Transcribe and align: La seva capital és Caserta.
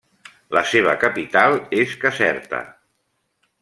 La 0.57 0.63
seva 0.69 0.95
capital 1.03 1.59
és 1.85 1.95
Caserta. 2.07 2.67